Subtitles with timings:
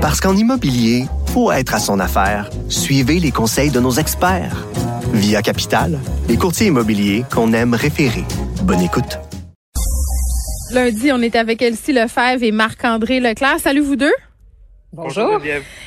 [0.00, 2.48] Parce qu'en immobilier, faut être à son affaire.
[2.70, 4.66] Suivez les conseils de nos experts.
[5.12, 8.24] Via Capital, les courtiers immobiliers qu'on aime référer.
[8.62, 9.18] Bonne écoute.
[10.72, 13.60] Lundi, on est avec Elsie Lefebvre et Marc-André Leclerc.
[13.60, 14.14] Salut vous deux.
[14.92, 15.40] Bonjour.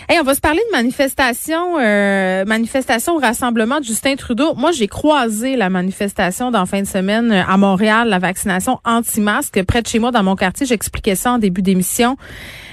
[0.07, 4.54] Hey, on va se parler de manifestation, euh, manifestation au rassemblement de Justin Trudeau.
[4.55, 9.62] Moi, j'ai croisé la manifestation dans fin de semaine euh, à Montréal, la vaccination anti-masque
[9.63, 10.66] près de chez moi dans mon quartier.
[10.66, 12.16] J'expliquais ça en début d'émission.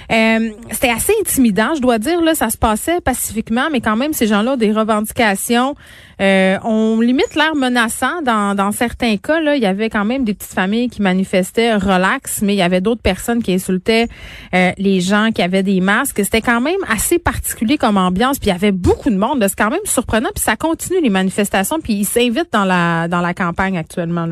[0.09, 2.21] Euh, c'était assez intimidant, je dois dire.
[2.21, 5.75] Là, ça se passait pacifiquement, mais quand même, ces gens-là ont des revendications.
[6.21, 9.39] Euh, on limite l'air menaçant dans, certains cas.
[9.55, 12.81] Il y avait quand même des petites familles qui manifestaient relax, mais il y avait
[12.81, 14.07] d'autres personnes qui insultaient
[14.53, 16.21] euh, les gens qui avaient des masques.
[16.23, 18.37] C'était quand même assez particulier comme ambiance.
[18.37, 19.43] Puis il y avait beaucoup de monde.
[19.47, 20.29] C'est quand même surprenant.
[20.35, 21.79] Puis ça continue les manifestations.
[21.79, 24.27] Puis ils s'invitent dans la dans la campagne actuellement.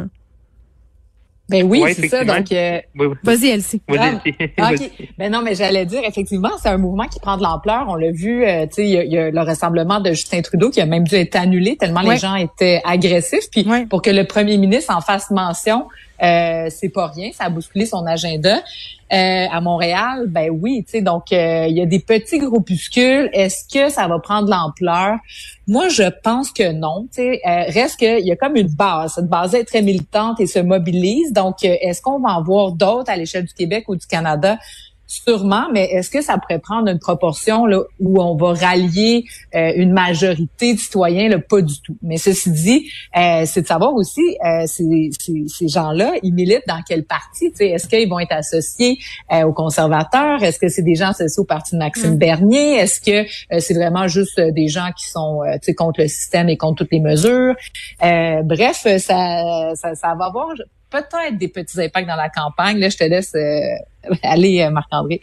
[1.49, 2.23] Ben oui, c'est ça.
[2.23, 2.79] Donc, euh,
[3.23, 3.81] vas-y, Elsie.
[4.57, 4.71] Ah,
[5.17, 7.85] Ben non, mais j'allais dire effectivement, c'est un mouvement qui prend de l'ampleur.
[7.87, 10.81] On l'a vu, euh, tu sais, il y, a le rassemblement de Justin Trudeau qui
[10.81, 13.49] a même dû être annulé tellement les gens étaient agressifs.
[13.51, 15.87] Puis pour que le premier ministre en fasse mention,
[16.21, 18.57] euh, c'est pas rien, ça a bousculé son agenda.
[19.11, 23.29] Euh, à Montréal, ben oui, tu sais, donc euh, il y a des petits groupuscules.
[23.33, 25.17] Est-ce que ça va prendre l'ampleur?
[25.67, 27.07] Moi, je pense que non.
[27.11, 29.13] Tu sais, reste qu'il y a comme une base.
[29.15, 31.33] Cette base est très militante et se mobilise.
[31.33, 34.59] Donc, est-ce qu'on va en voir d'autres à l'échelle du Québec ou du Canada?
[35.11, 39.71] Sûrement, mais est-ce que ça pourrait prendre une proportion là, où on va rallier euh,
[39.75, 41.29] une majorité de citoyens?
[41.29, 41.97] Là, pas du tout.
[42.03, 45.09] Mais ceci dit, euh, c'est de savoir aussi, euh, ces,
[45.47, 47.51] ces, gens-là, ils militent dans quel parti?
[47.59, 48.99] Est-ce qu'ils vont être associés
[49.31, 50.43] aux conservateurs?
[50.43, 52.17] Est-ce que c'est des gens associés au parti de Maxime mm.
[52.19, 52.75] Bernier?
[52.75, 53.27] Est-ce que
[53.59, 55.39] c'est vraiment juste des gens qui sont
[55.75, 57.55] contre le système et contre toutes les mesures?
[57.99, 60.53] bref, ça, ça, ça va avoir
[60.89, 62.79] peut-être des petits impacts dans la campagne.
[62.79, 65.21] Là, je te laisse euh, aller, euh, Marc-André.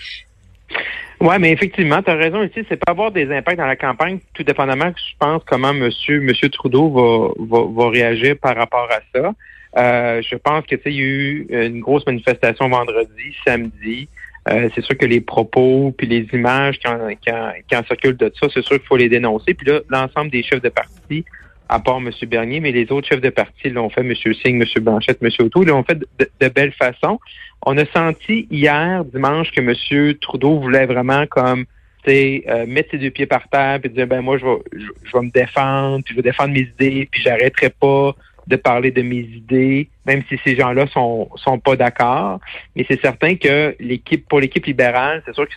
[1.20, 4.19] Oui, mais effectivement, tu as raison ici, c'est pas avoir des impacts dans la campagne,
[4.34, 9.33] tout dépendamment, je pense, comment Monsieur, Monsieur Trudeau va, va, réagir par rapport à ça.
[9.79, 14.08] Euh, je pense que il y a eu une grosse manifestation vendredi, samedi.
[14.46, 18.48] c'est sûr que les propos puis les images qui en, qui en circulent de ça,
[18.52, 19.55] c'est sûr qu'il faut les dénoncer.
[19.55, 21.24] Puis là, l'ensemble des chefs de parti
[21.69, 22.11] à part M.
[22.29, 24.15] Bernier, mais les autres chefs de parti l'ont fait, M.
[24.15, 24.83] Singh, M.
[24.83, 25.31] Blanchette, M.
[25.41, 26.07] Auto, l'ont fait de,
[26.41, 27.19] de, belle façon.
[27.65, 30.15] On a senti hier, dimanche, que M.
[30.21, 31.67] Trudeau voulait vraiment comme
[32.09, 35.25] euh, mettre ses deux pieds par terre et dire ben moi je vais je, vais
[35.25, 38.15] me défendre, puis je vais défendre mes idées, puis j'arrêterai pas
[38.47, 42.39] de parler de mes idées, même si ces gens-là sont sont pas d'accord.
[42.77, 45.55] Mais c'est certain que l'équipe pour l'équipe libérale, c'est sûr que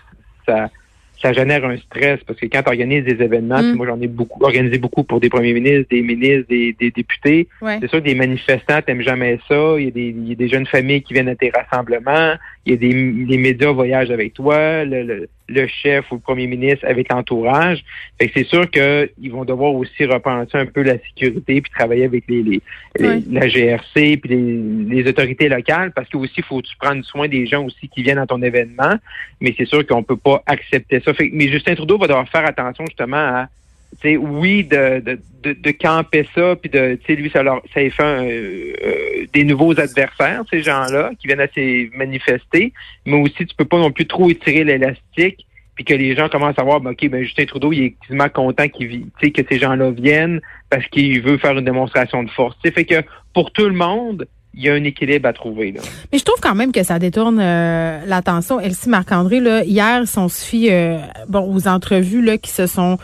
[0.48, 0.70] ça
[1.22, 3.76] ça génère un stress parce que quand tu organises des événements, mm.
[3.76, 7.48] moi j'en ai beaucoup organisé beaucoup pour des premiers ministres, des ministres, des, députés.
[7.62, 9.76] C'est sûr que des manifestants t'aiment jamais ça.
[9.78, 12.36] Il y, a des, il y, a des, jeunes familles qui viennent à tes rassemblements.
[12.66, 15.30] Il y a des, les médias voyagent avec toi, le, le,
[15.68, 17.84] chef ou le premier ministre avec l'entourage.
[18.18, 22.06] Fait que c'est sûr qu'ils vont devoir aussi repenser un peu la sécurité puis travailler
[22.06, 22.62] avec les, les,
[23.30, 27.46] la GRC puis les, les, autorités locales parce que aussi faut tu prendre soin des
[27.46, 28.96] gens aussi qui viennent à ton événement.
[29.42, 31.14] Mais c'est sûr qu'on peut pas accepter ça.
[31.14, 33.50] Fait, mais Justin Trudeau va devoir faire attention justement à
[34.04, 35.00] oui, de,
[35.44, 39.44] de, de, camper ça, puis de, tu lui, ça, leur, ça fait euh, euh, des
[39.44, 42.74] nouveaux adversaires, ces gens-là, qui viennent à se manifester,
[43.06, 45.46] mais aussi, tu peux pas non plus trop étirer l'élastique,
[45.76, 48.30] puis que les gens commencent à voir, ben, OK, ben, Justin Trudeau, il est quasiment
[48.30, 52.58] content qu'il que ces gens-là viennent parce qu'il veut faire une démonstration de force.
[52.64, 53.02] sais fait que
[53.34, 55.72] pour tout le monde, il y a un équilibre à trouver.
[55.72, 55.82] Là.
[56.12, 58.60] Mais je trouve quand même que ça détourne euh, l'attention.
[58.60, 60.98] Elsie Marc-André, là, hier, son suffit euh,
[61.28, 62.98] bon, aux entrevues là, qui se sont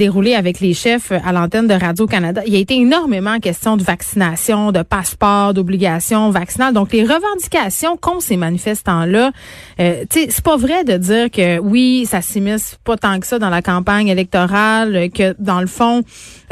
[0.00, 3.82] déroulées avec les chefs à l'antenne de Radio-Canada, il y a été énormément question de
[3.82, 6.72] vaccination, de passeport, d'obligation vaccinale.
[6.72, 9.30] Donc, les revendications qu'ont ces manifestants-là,
[9.78, 13.50] euh, c'est pas vrai de dire que oui, ça s'immisce pas tant que ça dans
[13.50, 16.02] la campagne électorale, que dans le fond,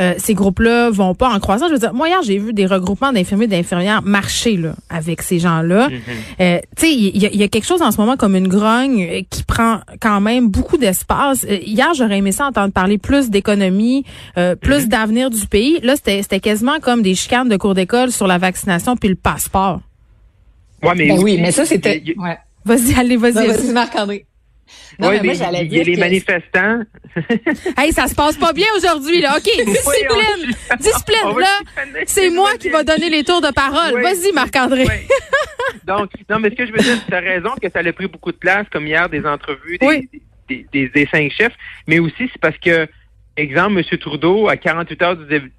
[0.01, 1.69] euh, ces groupes-là vont pas en croissance.
[1.69, 4.61] Je veux dire, moi, hier, j'ai vu des regroupements d'infirmiers et d'infirmières marcher
[4.91, 5.89] avec ces gens-là.
[5.89, 6.01] Mm-hmm.
[6.41, 9.43] Euh, tu sais, il y, a quelque chose en ce moment comme une grogne qui
[9.43, 11.45] prend quand même beaucoup d'espace.
[11.49, 14.05] Euh, hier, j'aurais aimé ça entendre parler plus d'économie,
[14.35, 14.89] plus mm-hmm.
[14.89, 15.81] d'avenir du pays.
[15.83, 19.81] Là, c'était quasiment comme des chicanes de cours d'école sur la vaccination puis le passeport.
[20.83, 22.03] Ouais, mais ben oui, mais ça c'était.
[22.17, 22.39] Ouais.
[22.65, 23.47] Vas-y, allez, vas-y.
[23.47, 24.27] Vas-y, Marc-André.
[24.99, 25.83] Non, mais moi, j'allais dire.
[25.83, 26.83] Il y a les manifestants.
[27.79, 29.37] hey, ça se passe pas bien aujourd'hui, là.
[29.37, 30.55] OK, discipline.
[30.81, 31.85] discipline, là.
[32.07, 34.03] C'est moi qui va donner les tours de parole.
[34.03, 34.87] Vas-y, Marc-André.
[35.85, 38.07] Donc, non, mais ce que je veux dire, tu as raison que ça a pris
[38.07, 39.79] beaucoup de place, comme hier, des entrevues
[40.49, 41.53] des, des, des, cinq chefs,
[41.87, 42.89] mais aussi c'est parce que,
[43.39, 43.99] exemple, M.
[43.99, 45.53] Trudeau, à 48 heures du,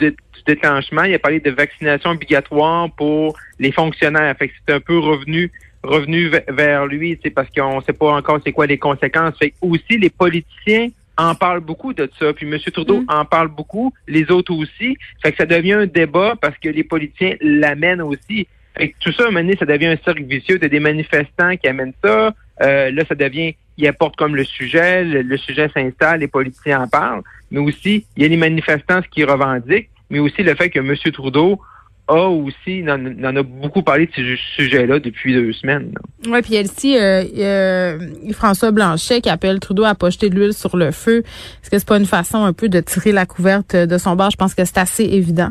[0.00, 0.16] du,
[0.46, 4.34] déclenchement, il a parlé de vaccination obligatoire pour les fonctionnaires.
[4.38, 5.50] Fait que c'est un peu revenu
[5.82, 9.38] revenus vers lui, c'est parce qu'on sait pas encore c'est quoi les conséquences.
[9.38, 12.58] Fait aussi les politiciens en parlent beaucoup de ça, puis M.
[12.72, 13.06] Trudeau mm.
[13.08, 14.96] en parle beaucoup, les autres aussi.
[15.22, 18.46] Fait que ça devient un débat parce que les politiciens l'amènent aussi.
[18.76, 20.58] Fait que tout ça, à un moment donné, ça devient un cercle vicieux.
[20.60, 22.32] T'as des manifestants qui amènent ça.
[22.62, 26.88] Euh, là, ça devient, ils apportent comme le sujet, le, sujet s'installe, les politiciens en
[26.88, 27.22] parlent.
[27.50, 30.94] Mais aussi, il y a les manifestants qui revendiquent, mais aussi le fait que M.
[31.12, 31.60] Trudeau
[32.08, 35.92] a aussi, en, en a beaucoup parlé de ce sujet-là depuis deux semaines.
[36.26, 37.98] Oui, puis Elsie, euh, euh,
[38.32, 41.18] François Blanchet qui appelle Trudeau à pas de l'huile sur le feu.
[41.62, 44.30] Est-ce que c'est pas une façon un peu de tirer la couverte de son bar?
[44.30, 45.50] Je pense que c'est assez évident.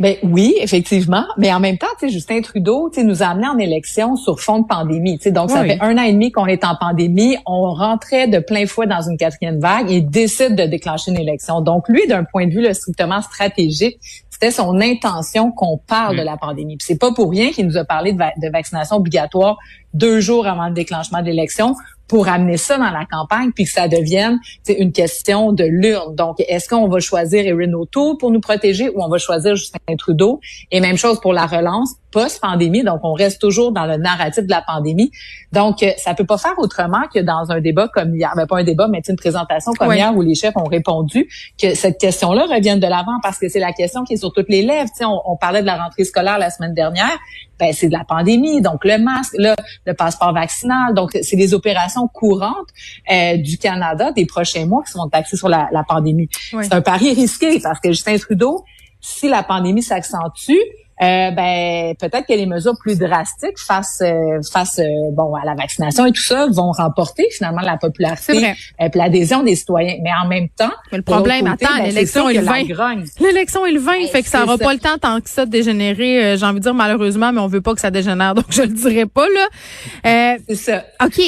[0.00, 3.26] Ben oui, effectivement, mais en même temps, tu sais, Justin Trudeau, tu sais, nous a
[3.26, 5.18] amené en élection sur fond de pandémie.
[5.18, 8.28] Tu sais, donc ça fait un an et demi qu'on est en pandémie, on rentrait
[8.28, 11.60] de plein fouet dans une quatrième vague et décide de déclencher une élection.
[11.60, 13.98] Donc lui, d'un point de vue là, strictement stratégique,
[14.30, 16.76] c'était son intention qu'on parle de la pandémie.
[16.76, 19.58] Puis c'est pas pour rien qu'il nous a parlé de, de vaccination obligatoire
[19.94, 21.74] deux jours avant le déclenchement de l'élection
[22.08, 24.38] pour amener ça dans la campagne puis que ça devienne
[24.68, 26.14] une question de l'urne.
[26.14, 29.96] Donc, est-ce qu'on va choisir Erin O'Toole pour nous protéger ou on va choisir Justin
[29.96, 30.40] Trudeau?
[30.70, 32.84] Et même chose pour la relance post-pandémie.
[32.84, 35.10] Donc, on reste toujours dans le narratif de la pandémie.
[35.52, 38.58] Donc, euh, ça peut pas faire autrement que dans un débat comme hier, ben, pas
[38.58, 41.28] un débat, mais une présentation comme hier où les chefs ont répondu
[41.60, 44.48] que cette question-là revienne de l'avant parce que c'est la question qui est sur toutes
[44.48, 44.90] les lèvres.
[45.00, 47.18] On, on parlait de la rentrée scolaire la semaine dernière.
[47.58, 48.60] Ben, c'est de la pandémie.
[48.60, 49.54] Donc, le masque, le,
[49.84, 50.94] le passeport vaccinal.
[50.94, 52.68] Donc, c'est des opérations courantes
[53.10, 56.28] euh, du Canada des prochains mois qui seront axées sur la, pandémie.
[56.50, 58.64] C'est un pari risqué parce que Justin Trudeau,
[59.00, 60.58] si la pandémie s'accentue,
[61.02, 64.80] euh, ben peut-être que les mesures plus drastiques face euh, face
[65.12, 69.54] bon à la vaccination et tout ça vont remporter finalement la popularité et l'adhésion des
[69.54, 69.96] citoyens.
[70.02, 72.94] Mais en même temps, le problème, attends, ben, l'élection est le 20.
[73.20, 75.50] L'élection est le 20, fait que ça n'aura pas le temps tant que ça de
[75.50, 76.36] dégénérer.
[76.36, 78.68] J'ai envie de dire malheureusement, mais on veut pas que ça dégénère, donc je le
[78.68, 80.36] dirai pas là.
[80.48, 80.84] C'est ça.
[81.04, 81.20] Ok.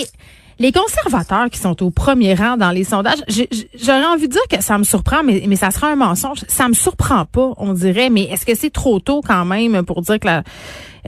[0.60, 4.62] Les conservateurs qui sont au premier rang dans les sondages, j'aurais envie de dire que
[4.62, 6.40] ça me surprend, mais, mais ça sera un mensonge.
[6.48, 8.10] Ça me surprend pas, on dirait.
[8.10, 10.28] Mais est-ce que c'est trop tôt quand même pour dire que,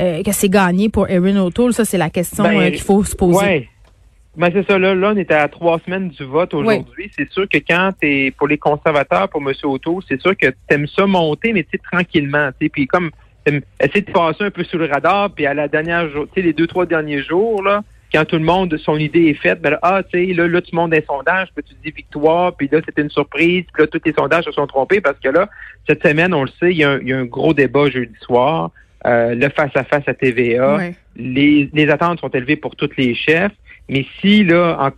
[0.01, 1.75] euh, que c'est gagné pour Erin O'Toole?
[1.75, 3.45] Ça, c'est la question ben, euh, qu'il faut se poser.
[3.45, 3.69] Ouais.
[4.39, 7.11] Ben c'est ça, là, là, on est à trois semaines du vote aujourd'hui.
[7.15, 9.53] C'est sûr que quand t'es pour les conservateurs, pour M.
[9.65, 12.49] O'Toole, c'est sûr que t'aimes ça monter, mais tu tranquillement.
[12.59, 13.11] Puis comme
[13.47, 16.47] essayer de passer un peu sous le radar, puis à la dernière jour, tu sais,
[16.47, 19.71] les deux, trois derniers jours, là, quand tout le monde, son idée est faite, ben
[19.71, 22.69] là, ah, tu sais, là, là, tu montes des sondages, puis tu dis victoire, puis
[22.71, 25.49] là, c'était une surprise, puis là, tous les sondages se sont trompés parce que là,
[25.87, 28.71] cette semaine, on le sait, il y a un, gros débat jeudi soir,
[29.07, 30.79] euh, le face-à-face -à, TVA.
[31.17, 33.53] Les, les attentes sont élevées pour tous les chefs.
[33.89, 34.91] Mais si là,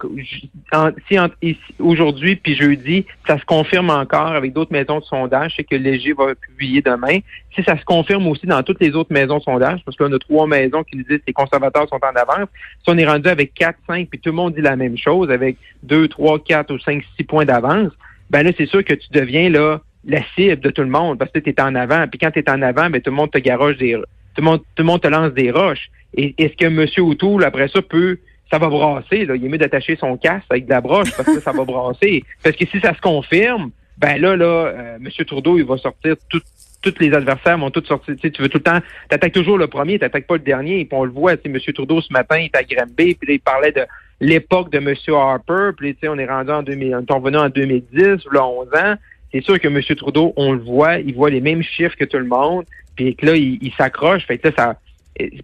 [0.72, 5.64] en, si aujourd'hui puis jeudi, ça se confirme encore avec d'autres maisons de sondage, c'est
[5.64, 7.19] que Léger va publier demain.
[7.54, 10.19] Si ça se confirme aussi dans toutes les autres maisons de sondage, parce qu'on a
[10.19, 12.48] trois maisons qui nous disent que les conservateurs sont en avance,
[12.84, 15.31] si on est rendu avec quatre, cinq, puis tout le monde dit la même chose,
[15.31, 17.90] avec deux, trois, quatre ou cinq, six points d'avance,
[18.31, 21.31] ben là, c'est sûr que tu deviens là la cible de tout le monde parce
[21.31, 22.06] que tu es en avant.
[22.08, 23.96] Puis quand tu es en avant, ben tout le monde te garoche des
[24.34, 25.90] tout le monde, tout le monde te lance des roches.
[26.16, 26.86] Et est-ce que M.
[26.98, 28.19] O'Toole, après ça, peut
[28.50, 29.25] ça va brasser.
[29.25, 29.37] Là.
[29.37, 32.25] Il est mieux d'attacher son casque avec de la broche parce que ça va brasser.
[32.43, 35.08] Parce que si ça se confirme, ben là, là, euh, M.
[35.26, 36.41] Trudeau, il va sortir tout,
[36.82, 38.14] tous les adversaires vont tous sortir.
[38.20, 40.85] Tu, veux tout le temps, t'attaques toujours le premier, t'attaques pas le dernier.
[40.85, 41.58] Puis on le voit, tu M.
[41.75, 43.85] Trudeau ce matin, il est à Granby, puis là, il parlait de
[44.20, 44.94] l'époque de M.
[45.08, 48.69] Harper, puis tu on est rendu en 2000, on est revenu en 2010, là, 11
[48.74, 48.94] ans.
[49.32, 49.82] C'est sûr que M.
[49.96, 53.34] Trudeau, on le voit, il voit les mêmes chiffres que tout le monde, puis là,
[53.34, 54.24] il, s'accroche.
[54.27, 54.77] Fait que ça,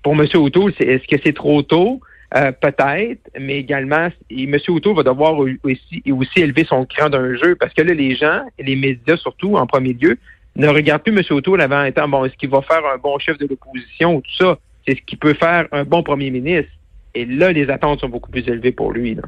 [0.02, 0.26] pour M.
[0.35, 2.00] O'Toole, est-ce que c'est trop tôt?
[2.37, 4.56] Euh, peut-être, mais également, et M.
[4.68, 8.42] O'Toole va devoir aussi, aussi élever son cran d'un jeu parce que là, les gens,
[8.56, 10.16] les médias surtout, en premier lieu,
[10.54, 11.25] ne regardent plus M.
[11.30, 14.44] O'Toole avant étant, bon, est-ce qu'il va faire un bon chef de l'opposition ou tout
[14.44, 14.58] ça?
[14.87, 16.70] C'est ce qui peut faire un bon premier ministre.
[17.16, 19.16] Et là, les attentes sont beaucoup plus élevées pour lui.
[19.16, 19.22] Là.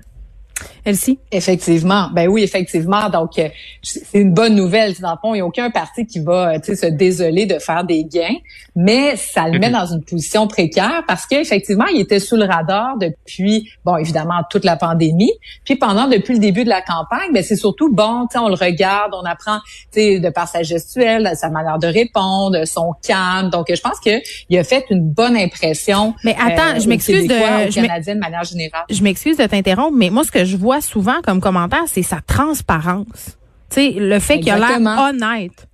[0.85, 1.19] Elsie?
[1.31, 2.09] Effectivement.
[2.13, 3.09] Ben oui, effectivement.
[3.09, 3.49] Donc, euh,
[3.83, 4.95] c'est une bonne nouvelle.
[5.01, 7.85] Dans le fond, il n'y a aucun parti qui va euh, se désoler de faire
[7.85, 8.37] des gains,
[8.75, 9.75] mais ça le met mhm.
[9.75, 14.65] dans une position précaire parce qu'effectivement, il était sous le radar depuis, bon, évidemment, toute
[14.65, 15.33] la pandémie.
[15.65, 19.13] Puis pendant, depuis le début de la campagne, ben c'est surtout, bon, on le regarde,
[19.15, 19.59] on apprend
[19.95, 23.51] de par sa gestuelle, sa manière de répondre, son calme.
[23.51, 26.15] Donc, je pense qu'il a fait une bonne impression.
[26.25, 27.35] Mais attends, je m'excuse de...
[27.35, 27.81] Je
[28.15, 28.85] manière générale.
[28.91, 32.21] Je m'excuse de t'interrompre, mais moi, ce que je vois souvent comme commentaire, c'est sa
[32.27, 33.39] transparence.
[33.71, 35.67] Tu sais, le fait qu'il a l'air honnête.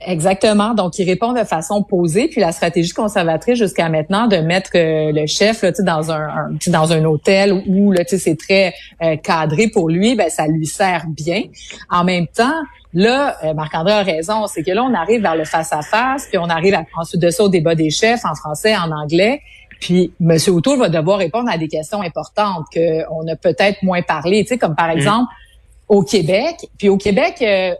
[0.00, 0.74] Exactement.
[0.74, 2.28] Donc, il répond de façon posée.
[2.28, 6.50] Puis la stratégie conservatrice jusqu'à maintenant de mettre euh, le chef là, dans un, un
[6.68, 11.06] dans un hôtel où là, c'est très euh, cadré pour lui, ben ça lui sert
[11.08, 11.42] bien.
[11.90, 12.54] En même temps,
[12.94, 16.48] là, euh, Marc-André a raison, c'est que là, on arrive vers le face-à-face, puis on
[16.48, 19.40] arrive à, ensuite de ça au débat des chefs en français, en anglais.
[19.80, 20.36] Puis M.
[20.48, 24.58] O'Toole va devoir répondre à des questions importantes qu'on a peut-être moins parlé, tu sais,
[24.58, 24.98] comme par mm.
[24.98, 25.32] exemple
[25.88, 26.56] au Québec.
[26.78, 27.74] Puis au Québec, euh,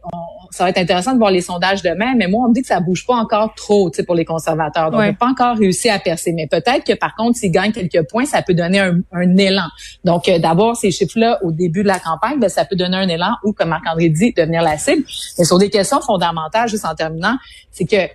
[0.51, 2.67] ça va être intéressant de voir les sondages demain, mais moi, on me dit que
[2.67, 4.91] ça bouge pas encore trop pour les conservateurs.
[4.91, 6.33] Donc, on n'a pas encore réussi à percer.
[6.33, 9.69] Mais peut-être que, par contre, s'ils gagnent quelques points, ça peut donner un, élan.
[10.05, 13.09] Donc, euh, d'abord, ces chiffres-là, au début de la campagne, ben, ça peut donner un
[13.09, 15.05] élan ou, comme Marc-André dit, devenir la cible.
[15.39, 17.37] Mais sur des questions fondamentales, juste en terminant,
[17.71, 18.09] c'est que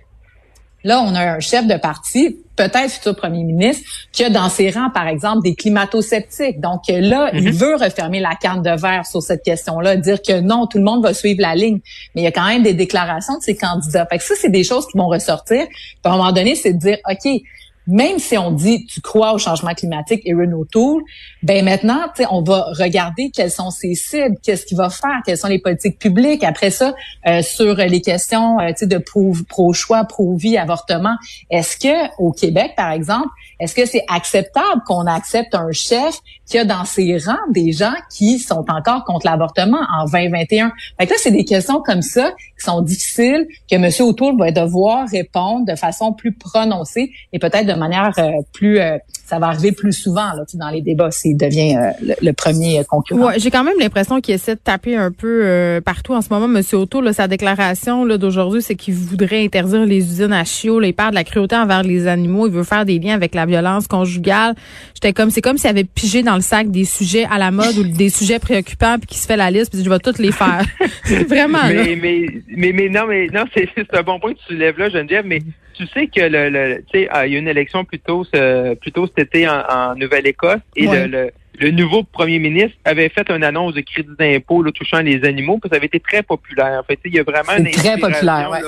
[0.84, 4.70] Là, on a un chef de parti, peut-être futur premier ministre, qui a dans ses
[4.70, 6.60] rangs, par exemple, des climato-sceptiques.
[6.60, 7.50] Donc là, il mhm.
[7.50, 11.02] veut refermer la carte de verre sur cette question-là, dire que non, tout le monde
[11.02, 11.80] va suivre la ligne.
[12.14, 14.06] Mais il y a quand même des déclarations de ces candidats.
[14.06, 15.66] Fait que ça, c'est des choses qui vont ressortir.
[15.66, 17.42] Puis à un moment donné, c'est de dire, OK,
[17.86, 21.02] même si on dit tu crois au changement climatique Renault Tool,
[21.42, 25.48] ben maintenant, on va regarder quelles sont ses cibles, qu'est-ce qu'il va faire, quelles sont
[25.48, 26.42] les politiques publiques.
[26.44, 26.94] Après ça,
[27.26, 31.16] euh, sur les questions euh, de pro-choix, pro-vie, avortement,
[31.50, 33.28] est-ce que au Québec, par exemple,
[33.60, 37.94] est-ce que c'est acceptable qu'on accepte un chef qui a dans ses rangs des gens
[38.10, 40.72] qui sont encore contre l'avortement en 2021?
[40.98, 43.90] Fait que c'est des questions comme ça qui sont difficiles, que M.
[44.00, 49.38] O'Toole va devoir répondre de façon plus prononcée et peut-être manière euh, plus euh, ça
[49.38, 53.28] va arriver plus souvent là, dans les débats s'il devient euh, le, premier concurrent.
[53.28, 56.46] Ouais, j'ai quand même l'impression qu'il essaie de taper un peu partout en ce moment.
[56.46, 60.78] Monsieur Auto, là, sa déclaration là, d'aujourd'hui, c'est qu'il voudrait interdire les usines à chiots.
[60.78, 62.46] Là, il parle de la cruauté envers les animaux.
[62.46, 64.54] Il veut faire des liens avec la violence conjugale.
[64.94, 67.76] J'étais comme, c'est comme s'il avait pigé dans le sac des sujets à la mode
[67.78, 70.32] ou des sujets préoccupants puis qu'il se fait la liste puis je vais toutes les
[70.32, 70.64] faire.
[71.28, 71.58] Vraiment.
[71.68, 74.90] Mais, mais, mais, mais, non, mais non, c'est un bon point que tu lèves là,
[74.90, 75.40] Geneviève, mais
[75.74, 78.74] tu sais que le, le tu sais, ah, il y a une élection plutôt ce,
[78.74, 83.74] plutôt cet été en, Nouvelle-Écosse et le, le, nouveau premier ministre avait fait une annonce
[83.74, 86.80] de crédit d'impôt touchant les animaux, puis ça avait été très populaire.
[86.80, 88.60] En fait, il y a vraiment une très populaire, ouais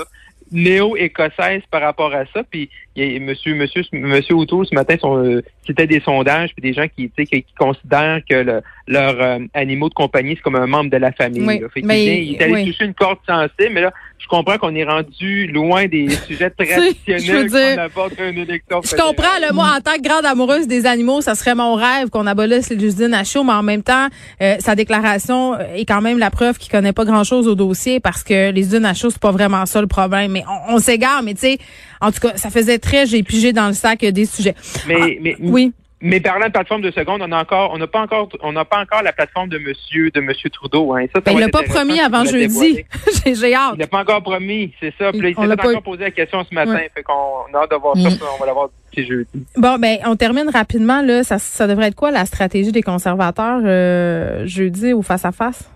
[0.53, 2.43] néo-écossaise par rapport à ça.
[2.49, 6.63] Puis il y a monsieur, monsieur, monsieur O'Toole ce matin, euh, c'était des sondages, puis
[6.63, 10.91] des gens qui, qui considèrent que leurs euh, animaux de compagnie, c'est comme un membre
[10.91, 11.43] de la famille.
[11.83, 15.47] mais, il, est allé toucher une corde sensible, mais là, je comprends qu'on est rendu
[15.47, 18.81] loin des sujets traditionnels qu'on aborde une élection.
[18.83, 22.09] Je comprends, le moi, en tant que grande amoureuse des animaux, ça serait mon rêve
[22.11, 24.09] qu'on abolisse les usines à chaud, mais en même temps,
[24.43, 28.23] euh, sa déclaration est quand même la preuve qu'il connaît pas grand-chose au dossier parce
[28.23, 30.33] que les usines à chaud, c'est pas vraiment ça le problème.
[30.33, 31.59] Mais on, s'égare, mais tu sais,
[32.01, 34.55] en tout cas, ça faisait très, j'ai pigé dans le sac des sujets.
[34.87, 35.73] Mais, ah, mais oui.
[36.07, 38.65] Mais parlant de plateforme de seconde, on a encore, on n'a pas encore, on n'a
[38.65, 40.95] pas encore la plateforme de Monsieur, de Monsieur Trudeau.
[40.95, 41.07] Hein.
[41.13, 42.85] Ça, ben, il l'a pas promis avant jeudi.
[43.27, 43.73] J'ai hâte.
[43.75, 45.11] Il l'a pas encore promis, c'est ça.
[45.11, 46.79] Puis il s'est encore posé la question ce matin.
[46.95, 47.13] Fait qu'on
[47.53, 48.09] a hâte de voir ça.
[48.09, 48.19] Mm.
[48.35, 49.47] On va l'avoir jeudi.
[49.57, 51.25] Bon, ben, on termine rapidement là.
[51.25, 55.69] Ça, ça devrait être quoi la stratégie des conservateurs euh, jeudi ou face à face?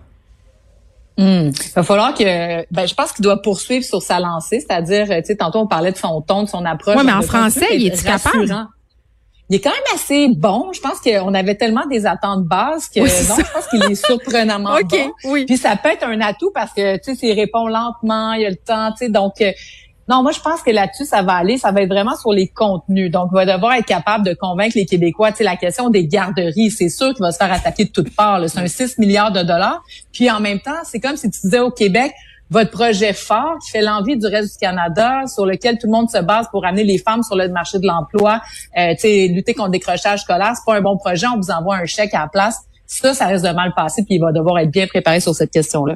[1.17, 1.49] Hmm.
[1.49, 5.25] Il va falloir que, ben, je pense qu'il doit poursuivre sur sa lancée, c'est-à-dire, tu
[5.25, 6.95] sais, tantôt on parlait de son ton, de son approche.
[6.95, 8.47] Oui, mais en français, il est capable?
[9.51, 10.71] Il est quand même assez bon.
[10.71, 14.77] Je pense qu'on avait tellement des attentes bases que non, je pense qu'il est surprenamment
[14.89, 15.11] bon.
[15.25, 15.45] Oui.
[15.45, 18.45] Puis ça peut être un atout parce que tu sais, s'il répond lentement, il y
[18.45, 19.51] a le temps, tu sais, donc euh,
[20.07, 22.47] non, moi je pense que là-dessus ça va aller, ça va être vraiment sur les
[22.47, 23.11] contenus.
[23.11, 25.31] Donc, il va devoir être capable de convaincre les Québécois.
[25.31, 28.15] Tu sais, la question des garderies, c'est sûr qu'il va se faire attaquer de toutes
[28.15, 28.41] parts.
[28.47, 29.83] C'est un 6 milliards de dollars.
[30.13, 32.13] Puis en même temps, c'est comme si tu disais au Québec,
[32.51, 36.09] votre projet fort qui fait l'envie du reste du Canada, sur lequel tout le monde
[36.09, 38.41] se base pour amener les femmes sur le marché de l'emploi,
[38.77, 41.85] euh, lutter contre le décrochage scolaire, c'est pas un bon projet, on vous envoie un
[41.85, 42.59] chèque à la place.
[42.85, 45.51] Ça, ça reste de mal passer, puis il va devoir être bien préparé sur cette
[45.51, 45.95] question-là.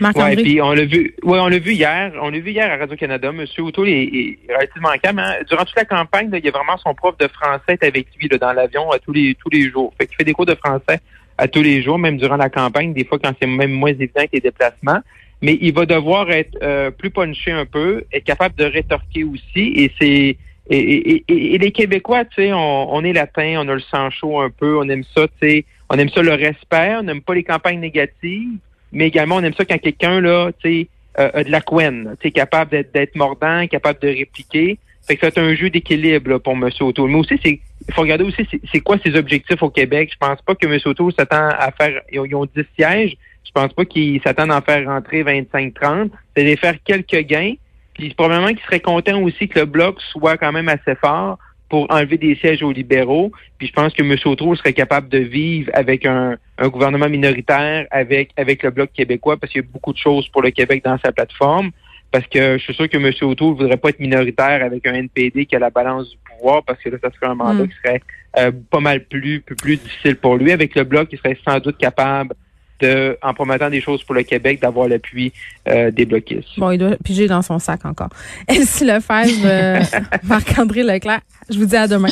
[0.00, 2.76] Ouais, puis on l'a vu, ouais, on l'a vu hier, on l'a vu hier à
[2.76, 3.32] Radio Canada.
[3.32, 5.18] Monsieur O'Toole est, relativement calme.
[5.18, 5.34] Hein.
[5.48, 8.52] Durant toute la campagne, il y a vraiment son prof de français avec lui dans
[8.52, 9.92] l'avion à tous les tous les jours.
[9.98, 11.00] Fait qu'il fait des cours de français
[11.36, 14.22] à tous les jours, même durant la campagne, des fois quand c'est même moins évident
[14.22, 15.00] que les déplacements
[15.42, 19.72] mais il va devoir être euh, plus punché un peu, être capable de rétorquer aussi.
[19.76, 20.36] Et c'est
[20.70, 21.24] et,
[21.58, 24.78] les Québécois, tu sais, on, on, est latin, on a le sang chaud un peu,
[24.78, 27.80] on aime ça, tu sais, on aime ça le respect, on n'aime pas les campagnes
[27.80, 28.58] négatives,
[28.92, 32.16] mais également on aime ça quand quelqu'un là, tu sais, euh, a de la couenne,
[32.20, 34.78] tu sais, capable d'être mordant, capable de répliquer.
[35.06, 36.68] Fait que c'est un jeu d'équilibre pour M.
[36.80, 37.10] O'Toole.
[37.10, 40.10] Mais aussi, c'est il faut regarder aussi c'est quoi ses objectifs au Québec.
[40.12, 40.78] Je pense pas que M.
[40.84, 42.02] O'Toole s'attend à faire.
[42.12, 43.16] Ils ont 10 sièges.
[43.48, 46.10] Je pense pas qu'ils s'attendent à en faire rentrer 25-30.
[46.36, 47.54] C'est de faire quelques gains.
[47.94, 51.38] Puis probablement qu'ils seraient contents aussi que le bloc soit quand même assez fort
[51.68, 53.32] pour enlever des sièges aux libéraux.
[53.58, 54.16] Puis je pense que M.
[54.24, 59.52] O'Toole serait capable de vivre avec un, gouvernement minoritaire, avec, avec le bloc québécois, parce
[59.52, 61.70] qu'il y a beaucoup de choses pour le Québec dans sa plateforme.
[62.10, 63.12] Parce que je suis sûr que M.
[63.20, 66.80] O'Toole voudrait pas être minoritaire avec un NPD qui a la balance du pouvoir, parce
[66.82, 67.68] que là, ça serait un mandat mm.
[67.68, 68.02] qui serait
[68.38, 70.52] euh, pas mal plus, plus, plus difficile pour lui.
[70.52, 72.34] Avec le bloc, il serait sans doute capable
[72.80, 75.32] de, en promettant des choses pour le Québec, d'avoir l'appui
[75.68, 76.58] euh, des bloquistes.
[76.58, 78.10] Bon, il doit piger dans son sac encore.
[78.48, 79.80] Elsie Lefebvre, euh,
[80.24, 81.20] Marc-André Leclerc,
[81.50, 82.08] je vous dis à demain.